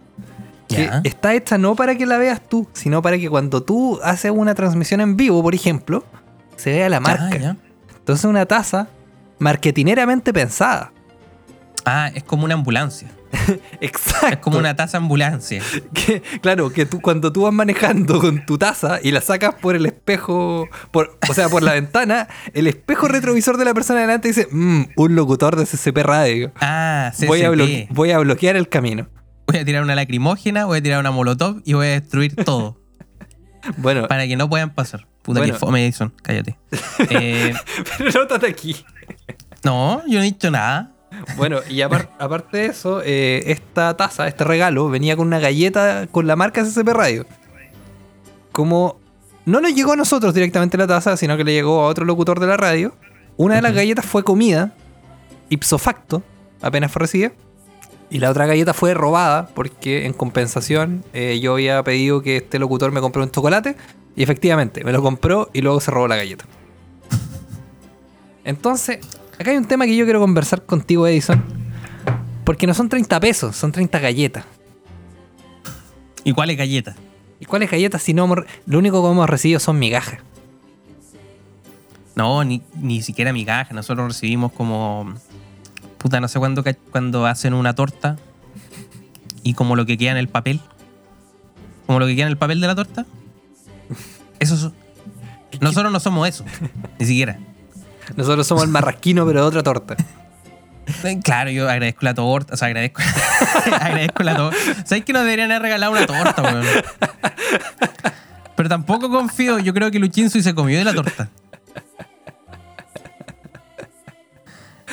[0.67, 4.31] Que está hecha no para que la veas tú, sino para que cuando tú haces
[4.33, 6.05] una transmisión en vivo, por ejemplo,
[6.55, 7.29] se vea la marca.
[7.43, 7.55] Ah.
[7.97, 8.87] Entonces una taza
[9.37, 10.93] marketineramente pensada.
[11.83, 13.09] Ah, es como una ambulancia.
[13.81, 14.27] Exacto.
[14.27, 15.61] Es como una taza ambulancia.
[15.93, 19.75] Que, claro, que tú cuando tú vas manejando con tu taza y la sacas por
[19.75, 24.27] el espejo, por, o sea, por la ventana, el espejo retrovisor de la persona delante
[24.29, 26.51] dice, "Mm, un locutor de CCP Radio.
[26.59, 27.27] Ah, CCP.
[27.27, 29.07] Voy a, voy a bloquear el camino.
[29.47, 32.79] Voy a tirar una lacrimógena, voy a tirar una molotov y voy a destruir todo.
[33.77, 35.07] Bueno, para que no puedan pasar.
[35.21, 35.53] Puta Bueno.
[35.53, 36.13] que fome, Edison.
[36.23, 36.57] Cállate.
[37.09, 37.53] Eh,
[37.97, 38.75] pero nótate aquí.
[39.63, 40.93] no, yo no he dicho nada.
[41.37, 46.07] Bueno, y apar- aparte de eso, eh, esta taza, este regalo, venía con una galleta
[46.11, 47.25] con la marca CCP Radio.
[48.51, 48.99] Como
[49.45, 52.39] no nos llegó a nosotros directamente la taza, sino que le llegó a otro locutor
[52.39, 52.93] de la radio,
[53.37, 54.73] una de las galletas fue comida,
[55.49, 56.21] ipso facto,
[56.61, 57.31] apenas fue recibida.
[58.09, 62.59] Y la otra galleta fue robada porque en compensación eh, yo había pedido que este
[62.59, 63.77] locutor me comprara un chocolate
[64.17, 66.43] y efectivamente me lo compró y luego se robó la galleta.
[68.43, 68.99] Entonces,
[69.41, 71.43] acá hay un tema que yo quiero conversar contigo, Edison.
[72.45, 74.45] Porque no son 30 pesos, son 30 galletas.
[76.23, 76.95] ¿Y cuál es galleta?
[77.39, 78.39] ¿Y cuáles galletas si no hemos...
[78.65, 80.19] Lo único que hemos recibido son migajas.
[82.15, 83.73] No, ni, ni siquiera migaja.
[83.73, 85.13] Nosotros recibimos como.
[85.97, 88.17] Puta, no sé cuándo, cuando hacen una torta
[89.43, 90.59] y como lo que queda en el papel.
[91.87, 93.05] Como lo que queda en el papel de la torta.
[94.39, 94.73] Eso so-
[95.61, 96.43] Nosotros no somos eso.
[96.99, 97.39] Ni siquiera.
[98.15, 99.95] Nosotros somos el marrasquino, pero de otra torta.
[101.03, 102.53] Eh, Claro, yo agradezco la torta.
[102.53, 103.01] O sea, agradezco,
[103.79, 104.57] agradezco la torta.
[104.83, 106.65] ¿Sabes que nos deberían haber regalado una torta, weón?
[108.55, 109.59] Pero tampoco confío.
[109.59, 111.29] Yo creo que Luchín se comió de la torta.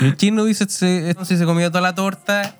[0.01, 2.55] Luchín no dice se, se comió toda la torta.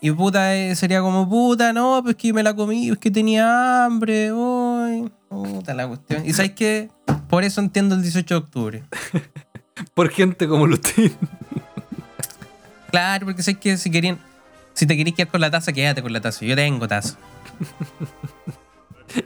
[0.00, 3.84] Y puta, eh, sería como puta, no, pues que me la comí, es que tenía
[3.84, 6.24] hambre, uy, puta la cuestión.
[6.24, 6.88] Y sabes que
[7.28, 8.84] por eso entiendo el 18 de octubre.
[9.94, 11.12] Por gente como Lutín.
[12.90, 14.18] Claro, porque sé que si querían,
[14.74, 16.44] si te querías quedar con la taza, quédate con la taza.
[16.44, 17.16] Yo tengo taza.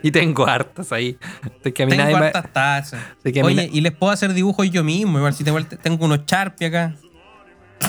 [0.01, 1.17] Y tengo hartas ahí.
[1.63, 2.99] De que a mí Tengo nadie me- hartas tazas.
[3.23, 5.17] de que a mí Oye, na- y les puedo hacer dibujos yo mismo.
[5.17, 6.95] Igual si tengo, tengo unos Sharpie acá,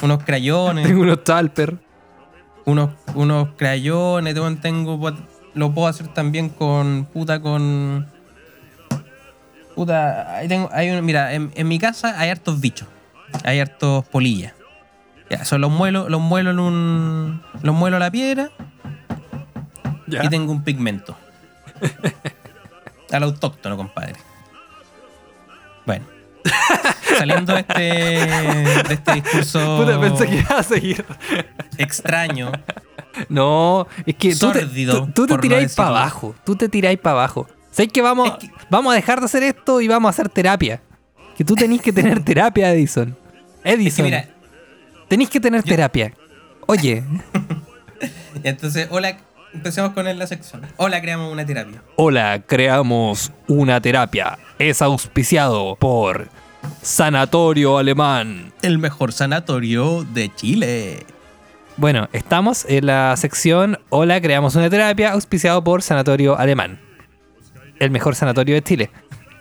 [0.02, 1.78] unos crayones, Tengo unos talper.
[2.66, 5.12] unos, unos crayones, tengo, tengo
[5.54, 8.06] lo puedo hacer también con puta con
[9.76, 12.88] puta, ahí tengo, hay un- mira, en, en mi casa hay hartos bichos,
[13.44, 14.54] hay hartos polillas.
[15.30, 18.50] Ya, los muelo, los muelo en un, los muelo a la piedra
[20.06, 20.24] Ya.
[20.24, 21.16] y tengo un pigmento.
[23.12, 24.14] Al autóctono, compadre.
[25.84, 26.04] Bueno.
[27.18, 31.04] Saliendo de este, de este discurso Puta, pensé que iba a seguir.
[31.78, 32.52] extraño,
[33.28, 35.84] No, es que tú te, tú- tú te no tiráis decirlo.
[35.84, 36.34] para abajo.
[36.44, 37.48] Tú te tiráis para abajo.
[37.76, 40.30] ¿Sabes que vamos, Es que- vamos a dejar de hacer esto y vamos a hacer
[40.30, 40.80] terapia?
[41.36, 43.14] Que tú tenés que tener terapia, Edison.
[43.62, 44.28] es Edison, que mira,
[45.08, 46.14] tenés que tener terapia.
[46.66, 47.04] Oye,
[48.42, 49.18] entonces, hola,
[49.52, 50.62] empecemos con la sección.
[50.78, 51.82] Hola, creamos una terapia.
[51.96, 54.38] hola, creamos una terapia.
[54.58, 56.28] Es auspiciado por
[56.80, 58.54] Sanatorio Alemán.
[58.62, 61.04] El mejor sanatorio de Chile.
[61.76, 66.80] Bueno, estamos en la sección Hola, creamos una terapia auspiciado por Sanatorio Alemán.
[67.78, 68.90] El mejor sanatorio de Chile.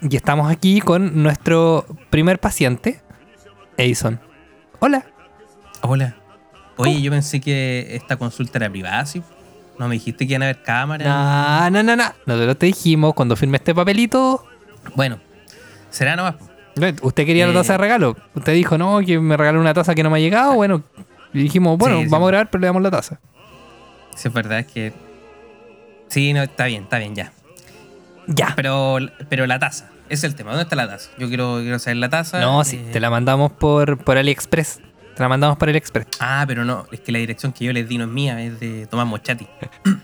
[0.01, 3.01] Y estamos aquí con nuestro primer paciente,
[3.77, 4.19] Edison.
[4.79, 5.05] Hola.
[5.81, 6.15] Hola.
[6.77, 9.23] Oye, yo pensé que esta consulta era privada, ¿sí?
[9.79, 11.07] No me dijiste que iban a haber cámaras.
[11.07, 12.03] No, no, no, no.
[12.25, 14.45] Nosotros te dijimos cuando firmé este papelito.
[14.95, 15.19] Bueno,
[15.89, 16.35] será nomás.
[17.01, 17.55] Usted quería la Eh.
[17.55, 18.17] taza de regalo.
[18.35, 20.53] Usted dijo, no, que me regaló una taza que no me ha llegado.
[20.55, 20.83] Bueno,
[21.33, 22.09] y dijimos, bueno, Sí, sí.
[22.09, 23.19] vamos a grabar, pero le damos la taza.
[24.15, 24.91] Si es verdad que.
[26.09, 27.31] Sí, no, está bien, está bien, ya.
[28.27, 28.53] Ya.
[28.55, 28.97] Pero,
[29.29, 30.51] pero la taza, es el tema.
[30.51, 31.09] ¿Dónde está la taza?
[31.17, 32.39] Yo quiero, quiero saber la taza.
[32.39, 34.79] No, sí, eh, te la mandamos por, por AliExpress.
[35.15, 36.07] Te la mandamos por AliExpress.
[36.19, 38.59] Ah, pero no, es que la dirección que yo les di no es mía, es
[38.59, 39.47] de Tomás Mochati.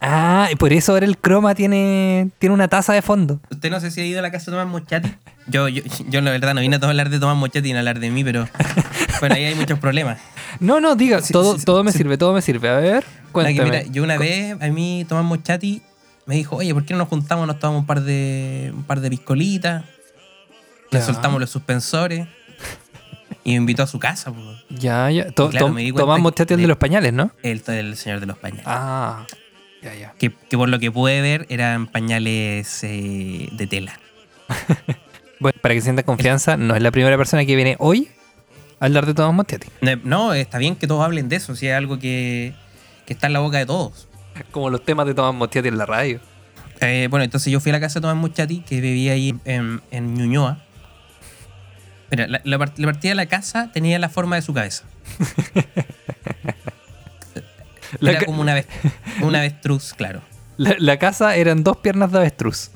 [0.00, 3.40] Ah, y por eso ahora el croma tiene, tiene una taza de fondo.
[3.50, 5.12] Usted no sé si ha ido a la casa de Tomás Mochati.
[5.48, 7.98] Yo, yo, yo la verdad no vine a hablar de Tomás Mochati ni a hablar
[7.98, 8.48] de mí, pero
[9.20, 10.18] bueno, ahí hay muchos problemas.
[10.60, 12.68] No, no, diga, Sí, todo, sí, todo me sirve, todo me sirve.
[12.68, 13.70] A ver, que, cuéntame.
[13.70, 15.82] mira, yo una vez, a mí Tomás Mochati
[16.28, 19.00] me dijo, oye, ¿por qué no nos juntamos, nos tomamos un par de, un par
[19.00, 19.84] de piscolitas?
[20.92, 22.28] Le soltamos los suspensores.
[23.44, 24.38] Y me invitó a su casa, po.
[24.70, 25.30] Ya, ya.
[25.32, 27.30] To- claro, Tom- me di cuenta Tomás que- Mostiati el de de- los pañales, ¿no?
[27.42, 28.64] El, el señor de los pañales.
[28.66, 29.26] Ah,
[29.82, 30.12] ya, ya.
[30.18, 33.98] Que, que por lo que pude ver eran pañales eh, de tela.
[35.40, 38.08] Bueno, para que sientas confianza, no es la primera persona que viene hoy
[38.80, 39.68] a hablar de Tomás Mostiati.
[39.82, 42.54] No, No, está bien que todos hablen de eso, si es algo que,
[43.06, 44.08] que está en la boca de todos.
[44.50, 46.20] Como los temas de Tomás Mostiati en la radio.
[46.80, 49.80] Eh, bueno, entonces yo fui a la casa de Tomás Muchati, que vivía ahí en,
[49.90, 50.58] en Ñuñoa.
[52.10, 54.84] Mira, la, la la partida de la casa tenía la forma de su cabeza.
[58.00, 58.66] La, Era como una, ave-
[59.22, 60.20] una avestruz, claro.
[60.58, 62.70] la- casa eran dos piernas de avestruz.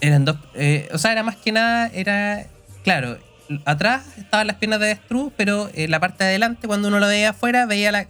[0.00, 0.38] Eran dos.
[0.54, 2.46] eh, o sea, era más que nada, era.
[2.82, 3.18] Claro,
[3.66, 7.06] atrás estaban las piernas de avestruz, pero en la parte de adelante, cuando uno lo
[7.06, 8.06] veía afuera, veía la.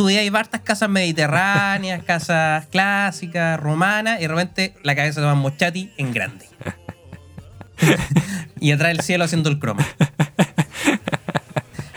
[0.00, 5.42] Tú veías hartas casas mediterráneas, casas clásicas, romanas, y de repente la cabeza de Tomás
[5.42, 6.46] Mochati en grande.
[8.60, 9.86] y atrás el cielo haciendo el croma.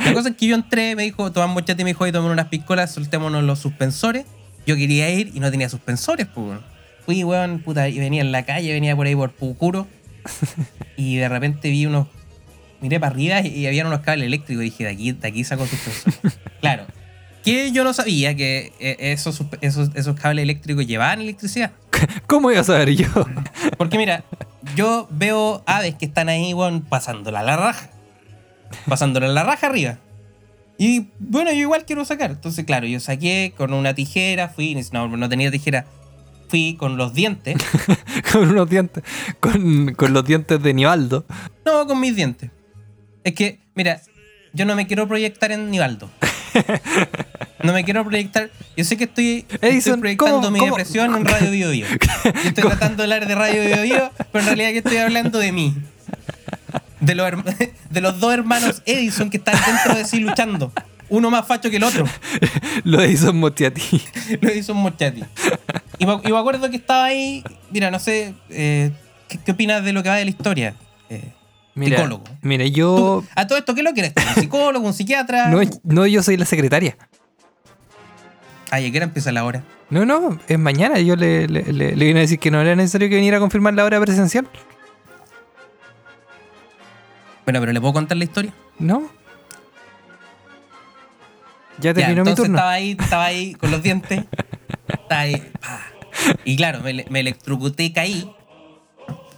[0.03, 2.47] La cosa es que yo entré, me dijo, Tomás Mochati me dijo, oye, tomé unas
[2.47, 4.25] piscolas, soltémonos los suspensores.
[4.67, 6.59] Yo quería ir y no tenía suspensores, pues.
[7.05, 9.87] Fui, weón, puta, y venía en la calle, venía por ahí por Pucuro.
[10.97, 12.07] y de repente vi unos.
[12.81, 14.61] Miré para arriba y, y había unos cables eléctricos.
[14.65, 16.37] Y dije, de aquí, de aquí saco suspensores.
[16.59, 16.85] claro.
[17.43, 21.71] Que yo no sabía que eh, esos, suspe- esos, esos cables eléctricos llevaban electricidad.
[22.27, 23.07] ¿Cómo iba a saber yo?
[23.77, 24.23] Porque mira,
[24.75, 27.89] yo veo aves que están ahí, weón, pasándola a la raja.
[28.87, 29.97] Pasándola a la raja arriba.
[30.77, 32.31] Y bueno, yo igual quiero sacar.
[32.31, 35.85] Entonces, claro, yo saqué con una tijera, fui, no, no tenía tijera,
[36.47, 37.57] fui con los dientes.
[38.31, 39.03] con unos dientes.
[39.39, 41.25] Con, con los dientes de Nivaldo.
[41.65, 42.49] No, con mis dientes.
[43.23, 44.01] Es que, mira,
[44.53, 46.09] yo no me quiero proyectar en Nivaldo.
[47.63, 48.49] No me quiero proyectar.
[48.77, 51.85] Yo sé que estoy, estoy Edison, proyectando ¿cómo- mi cómo- depresión en Radio Bio Bio.
[52.23, 55.39] Yo estoy tratando de hablar de Radio Bio Bio, pero en realidad que estoy hablando
[55.39, 55.75] de mí.
[56.99, 57.43] De los, herma-
[57.89, 60.71] de los dos hermanos Edison que están dentro de sí luchando.
[61.09, 62.05] Uno más facho que el otro.
[62.85, 64.01] Lo hizo Mostiati.
[64.41, 65.23] Lo hizo un Mochati.
[65.99, 67.43] Y me, y me acuerdo que estaba ahí.
[67.71, 68.33] Mira, no sé.
[68.49, 68.89] eh,
[69.27, 70.75] ¿qué, qué opinas de lo que va de la historia?
[71.09, 71.21] Eh,
[71.75, 72.23] Mira, Psicólogo.
[72.41, 73.23] Mira, tú- yo.
[73.35, 74.13] a todo esto, ¿qué es lo que eres?
[74.13, 74.21] tú?
[74.27, 74.87] ¿Un psicólogo?
[74.87, 75.49] ¿Un psiquiatra?
[75.49, 76.97] No, no, yo soy la secretaria.
[78.73, 79.63] Ay, ¿a qué hora empieza la hora?
[79.91, 80.99] No, no, es mañana.
[80.99, 83.39] Yo le, le, le- le vine a decir que no era necesario que viniera a
[83.39, 84.47] confirmar la hora presencial.
[87.45, 88.51] Bueno, pero ¿le puedo contar la historia?
[88.79, 89.09] No.
[91.77, 92.57] Ya Ya, terminó mi entonces turno.
[92.57, 94.23] estaba ahí, estaba ahí con los dientes.
[94.87, 95.51] Estaba ahí.
[96.45, 98.29] Y claro, me, me electrocuté, caí.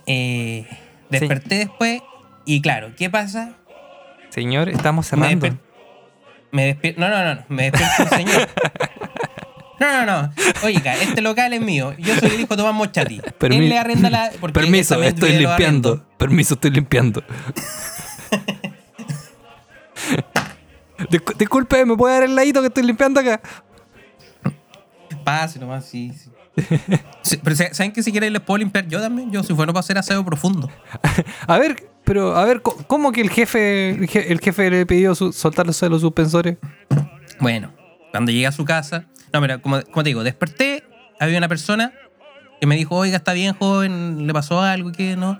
[0.06, 0.65] Eh,
[1.10, 2.02] desperté después.
[2.45, 3.54] Y claro, ¿qué pasa?
[4.30, 5.48] Señor, estamos Me cerrando.
[5.48, 5.58] desper-
[6.52, 7.02] Me despierto.
[7.02, 7.41] No, no, no, no.
[7.50, 8.48] Me despierto señor.
[9.79, 10.31] No, no, no.
[10.63, 11.93] Oiga, este local es mío.
[11.97, 13.19] Yo soy el hijo de Tomás Mochati.
[13.39, 14.31] Permi- Él le arrenda la.
[14.53, 16.05] Permiso, estoy limpiando.
[16.17, 17.23] Permiso, estoy limpiando.
[21.09, 23.41] Discu- Disculpe, ¿me puede dar el ladito que estoy limpiando acá?
[25.23, 26.29] Pase nomás, sí, sí.
[27.21, 29.29] Sí, pero ¿saben que si quieren les puedo limpiar yo también?
[29.31, 30.69] Yo, si fuera para hacer aseo profundo.
[31.47, 35.15] A ver, pero, a ver, ¿cómo que el jefe, el je- el jefe le pidió
[35.15, 36.57] su- soltarse los suspensores?
[37.39, 37.73] Bueno,
[38.11, 39.05] cuando llegué a su casa,
[39.36, 40.86] no, mira, como, como te digo, desperté,
[41.19, 41.93] había una persona
[42.62, 45.39] que me dijo, oiga, está bien, joven, le pasó algo, ¿qué no?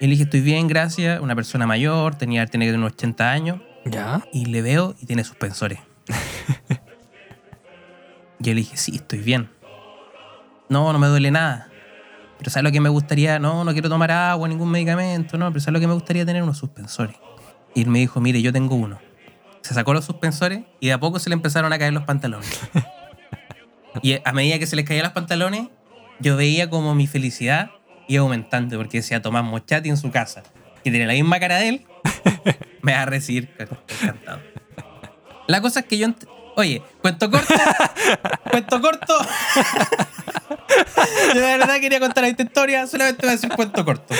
[0.00, 1.20] Y le dije, estoy bien, gracias.
[1.20, 4.26] Una persona mayor, tenía, tener unos 80 años, Ya.
[4.32, 5.78] y le veo y tiene suspensores.
[8.40, 9.48] y yo le dije, sí, estoy bien.
[10.68, 11.68] No, no me duele nada.
[12.38, 13.38] Pero ¿sabes lo que me gustaría?
[13.38, 16.42] No, no quiero tomar agua, ningún medicamento, no, pero ¿sabes lo que me gustaría tener?
[16.42, 17.14] Unos suspensores.
[17.72, 18.98] Y él me dijo, mire, yo tengo uno.
[19.60, 22.60] Se sacó los suspensores y de a poco se le empezaron a caer los pantalones.
[24.00, 25.68] y a medida que se les caían los pantalones,
[26.20, 27.70] yo veía como mi felicidad
[28.08, 30.42] iba aumentando, porque decía Tomás Mochati en su casa,
[30.82, 31.86] que tiene la misma cara de él,
[32.82, 33.50] me va a recibir
[33.88, 34.40] encantado.
[35.46, 36.08] La cosa es que yo...
[36.54, 37.54] Oye, cuento corto.
[38.50, 39.18] cuento corto.
[41.34, 44.14] yo de verdad quería contar esta historia, solamente voy a decir cuento corto.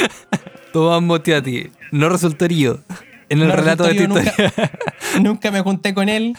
[0.73, 2.81] Tomás Motiati, no resultó herido
[3.29, 4.33] en el No relato de yo Nunca,
[5.21, 6.35] nunca me junté con él.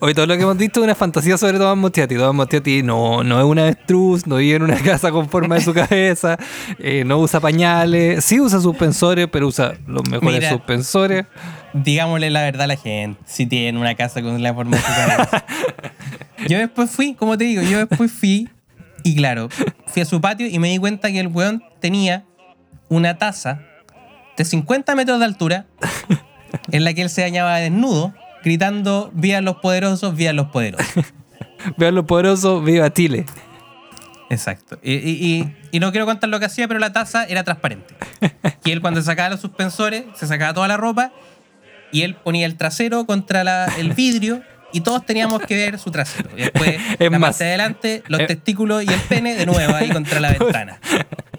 [0.00, 2.16] Hoy todo lo que hemos visto es una fantasía sobre Tomás Motiati.
[2.16, 5.60] Tomás Motiati no, no es un avestruz, no vive en una casa con forma de
[5.60, 6.36] su cabeza,
[6.78, 10.50] eh, no usa pañales, sí usa suspensores, pero usa los mejores Mira.
[10.50, 11.26] suspensores.
[11.72, 14.88] Digámosle la verdad a la gente, si tiene una casa con la forma de su
[14.88, 15.44] cabeza.
[16.48, 18.50] Yo después fui, como te digo, yo después fui
[19.02, 19.48] y claro,
[19.86, 22.24] fui a su patio y me di cuenta que el weón tenía
[22.88, 23.62] una taza
[24.36, 25.66] de 50 metros de altura
[26.70, 28.12] en la que él se bañaba desnudo,
[28.44, 30.86] gritando, vivan los poderosos, vivan los poderosos.
[31.78, 33.24] Vean lo poderoso, viva Chile.
[34.30, 34.78] Exacto.
[34.82, 37.94] Y, y- y- y no quiero contar lo que hacía, pero la taza era transparente.
[38.64, 41.12] Y él cuando sacaba los suspensores, se sacaba toda la ropa
[41.92, 45.90] y él ponía el trasero contra la- el vidrio y todos teníamos que ver su
[45.90, 46.28] trasero.
[46.36, 49.46] Y después, Es la más, parte de adelante, los eh, testículos y el pene de
[49.46, 50.80] nuevo ahí contra la ventana.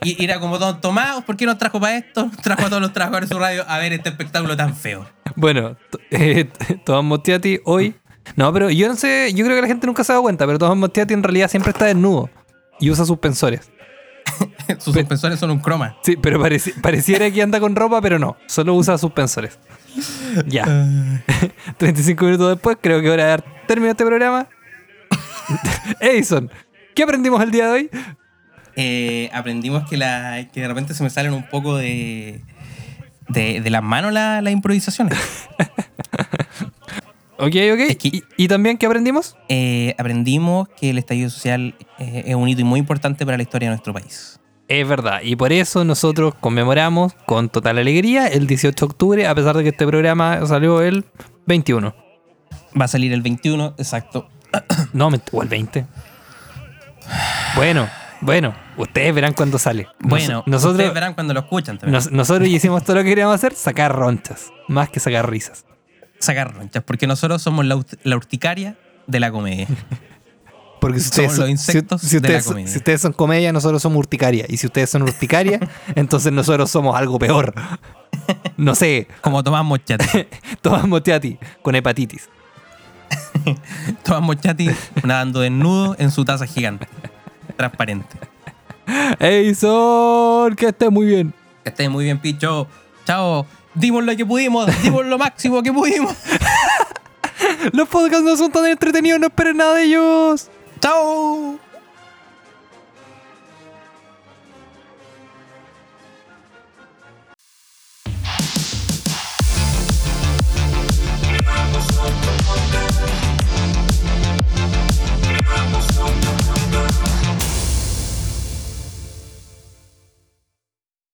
[0.04, 2.26] Y, y era como, don Tomás, ¿por qué nos trajo para esto?
[2.28, 5.08] Nos trajo a todos los trabajadores de su radio a ver este espectáculo tan feo.
[5.36, 5.76] Bueno,
[6.12, 6.46] eh,
[6.86, 7.96] Tomás Mostiati hoy.
[8.36, 10.46] No, pero yo no sé, yo creo que la gente nunca se ha dado cuenta,
[10.48, 12.30] pero Tomás Mostiati en realidad siempre está desnudo
[12.80, 13.72] y usa suspensores.
[14.80, 15.98] Sus suspensores son un croma.
[16.02, 19.60] Sí, pero pareci- pareciera que anda con ropa, pero no, solo usa suspensores.
[20.48, 20.64] Ya.
[21.78, 24.48] 35 minutos después, creo que hora de dar término a este programa.
[26.00, 26.50] Edison,
[26.96, 27.90] ¿qué aprendimos el día de hoy?
[28.76, 32.42] Eh, aprendimos que, la, que de repente se me salen un poco de,
[33.30, 35.18] de, de las manos la- las improvisaciones.
[37.38, 37.80] Ok, ok.
[37.90, 39.36] Es que- ¿Y, y también qué aprendimos?
[39.50, 43.44] Eh, aprendimos que el estallido social eh, es un hito y muy importante para la
[43.44, 44.40] historia de nuestro país.
[44.70, 49.36] Es verdad, y por eso nosotros conmemoramos con total alegría el 18 de octubre, a
[49.36, 51.04] pesar de que este programa salió el
[51.46, 51.94] 21.
[52.80, 54.30] Va a salir el 21, exacto.
[54.94, 55.86] No, o el 20.
[57.58, 57.90] Bueno,
[58.22, 59.88] bueno, ustedes verán cuando sale.
[60.00, 61.94] Nos- Bueno, nosotros, ustedes verán cuando lo escuchan también.
[61.94, 65.66] nos- nosotros hicimos todo lo que queríamos hacer, sacar ronchas, más que sacar risas.
[66.20, 68.76] Sacar ronchas, porque nosotros somos la, urt- la urticaria
[69.08, 69.68] de la comedia.
[70.82, 72.68] Porque si ustedes, Somos son- los insectos si, si de la comedia.
[72.68, 74.46] si ustedes son comedia, nosotros somos urticaria.
[74.48, 75.60] Y si ustedes son urticaria,
[75.96, 77.56] entonces nosotros somos algo peor.
[78.56, 80.28] No sé, Como Tomás Mochati.
[80.62, 82.30] Tomás Motiati con hepatitis.
[84.04, 84.70] Tomás Mochati
[85.04, 86.88] nadando desnudo en su taza gigante
[87.56, 88.18] transparente.
[89.20, 91.34] Edison, que estés muy bien.
[91.64, 92.68] Que estés muy bien, Picho.
[93.06, 93.46] Chao.
[93.74, 96.16] Dimos lo que pudimos, dimos lo máximo que pudimos.
[97.74, 100.50] Los podcasts no son tan entretenidos, no esperen nada de ellos.
[100.80, 101.60] Chao.
[112.76, 113.05] Thank.